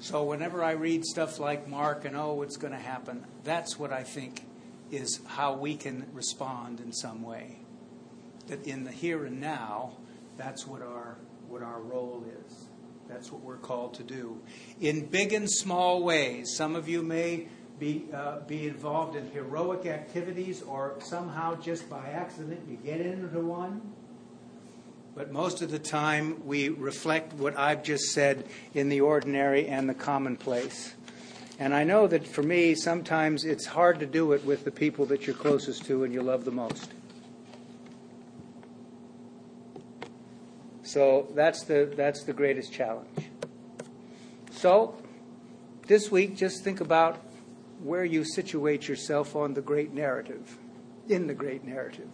So 0.00 0.24
whenever 0.24 0.64
I 0.64 0.72
read 0.72 1.04
stuff 1.04 1.38
like 1.38 1.68
Mark 1.68 2.04
and 2.04 2.16
oh, 2.16 2.42
it's 2.42 2.56
going 2.56 2.72
to 2.72 2.78
happen, 2.78 3.24
that's 3.44 3.78
what 3.78 3.92
I 3.92 4.02
think 4.02 4.44
is 4.90 5.20
how 5.26 5.52
we 5.52 5.76
can 5.76 6.06
respond 6.14 6.80
in 6.80 6.92
some 6.92 7.22
way. 7.22 7.58
That 8.46 8.66
in 8.66 8.84
the 8.84 8.92
here 8.92 9.26
and 9.26 9.40
now, 9.40 9.92
that's 10.38 10.66
what 10.66 10.80
our 10.80 11.18
what 11.48 11.62
our 11.62 11.80
role 11.80 12.24
is. 12.46 12.68
That's 13.08 13.32
what 13.32 13.42
we're 13.42 13.56
called 13.56 13.94
to 13.94 14.02
do. 14.02 14.40
In 14.80 15.06
big 15.06 15.32
and 15.32 15.50
small 15.50 16.02
ways, 16.02 16.54
some 16.54 16.76
of 16.76 16.88
you 16.88 17.02
may 17.02 17.48
be 17.78 18.06
uh, 18.14 18.40
be 18.40 18.68
involved 18.68 19.16
in 19.16 19.30
heroic 19.30 19.86
activities, 19.86 20.62
or 20.62 20.96
somehow 21.00 21.56
just 21.56 21.90
by 21.90 22.08
accident 22.08 22.60
you 22.68 22.76
get 22.76 23.00
into 23.00 23.40
one. 23.40 23.92
But 25.14 25.32
most 25.32 25.62
of 25.62 25.70
the 25.70 25.80
time, 25.80 26.46
we 26.46 26.68
reflect 26.68 27.32
what 27.32 27.58
I've 27.58 27.82
just 27.82 28.12
said 28.12 28.46
in 28.72 28.88
the 28.88 29.00
ordinary 29.00 29.66
and 29.66 29.88
the 29.88 29.94
commonplace. 29.94 30.94
And 31.58 31.74
I 31.74 31.82
know 31.82 32.06
that 32.06 32.24
for 32.24 32.44
me, 32.44 32.76
sometimes 32.76 33.44
it's 33.44 33.66
hard 33.66 33.98
to 33.98 34.06
do 34.06 34.32
it 34.32 34.44
with 34.44 34.64
the 34.64 34.70
people 34.70 35.06
that 35.06 35.26
you're 35.26 35.34
closest 35.34 35.86
to 35.86 36.04
and 36.04 36.14
you 36.14 36.22
love 36.22 36.44
the 36.44 36.52
most. 36.52 36.92
So 40.88 41.28
that's 41.34 41.64
the, 41.64 41.92
that's 41.94 42.24
the 42.24 42.32
greatest 42.32 42.72
challenge. 42.72 43.28
So 44.52 44.96
this 45.86 46.10
week, 46.10 46.34
just 46.34 46.64
think 46.64 46.80
about 46.80 47.22
where 47.82 48.06
you 48.06 48.24
situate 48.24 48.88
yourself 48.88 49.36
on 49.36 49.52
the 49.52 49.60
great 49.60 49.92
narrative, 49.92 50.56
in 51.06 51.26
the 51.26 51.34
great 51.34 51.62
narrative. 51.62 52.08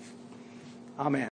Amen. 0.98 1.22